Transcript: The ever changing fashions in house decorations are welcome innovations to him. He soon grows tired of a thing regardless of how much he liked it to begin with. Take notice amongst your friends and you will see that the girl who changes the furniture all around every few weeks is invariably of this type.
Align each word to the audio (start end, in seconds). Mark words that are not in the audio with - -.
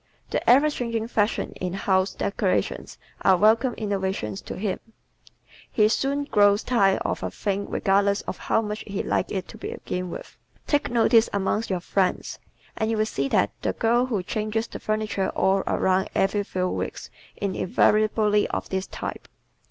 The 0.31 0.41
ever 0.49 0.71
changing 0.71 1.09
fashions 1.09 1.53
in 1.61 1.73
house 1.73 2.15
decorations 2.15 2.97
are 3.21 3.37
welcome 3.37 3.75
innovations 3.75 4.41
to 4.41 4.57
him. 4.57 4.79
He 5.71 5.87
soon 5.89 6.23
grows 6.23 6.63
tired 6.63 7.03
of 7.05 7.21
a 7.21 7.29
thing 7.29 7.69
regardless 7.69 8.21
of 8.21 8.37
how 8.39 8.63
much 8.63 8.83
he 8.87 9.03
liked 9.03 9.31
it 9.31 9.47
to 9.49 9.59
begin 9.59 10.09
with. 10.09 10.35
Take 10.65 10.89
notice 10.89 11.29
amongst 11.31 11.69
your 11.69 11.81
friends 11.81 12.39
and 12.75 12.89
you 12.89 12.97
will 12.97 13.05
see 13.05 13.27
that 13.27 13.51
the 13.61 13.73
girl 13.73 14.07
who 14.07 14.23
changes 14.23 14.65
the 14.65 14.79
furniture 14.79 15.29
all 15.35 15.59
around 15.67 16.09
every 16.15 16.41
few 16.45 16.67
weeks 16.69 17.11
is 17.35 17.55
invariably 17.55 18.47
of 18.47 18.69
this 18.69 18.87
type. 18.87 19.27